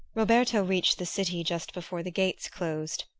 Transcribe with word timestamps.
Roberto 0.15 0.63
reached 0.63 0.97
the 0.97 1.05
city 1.05 1.43
just 1.43 1.73
before 1.75 2.01
the 2.01 2.09
gates 2.09 2.49
closed. 2.49 3.03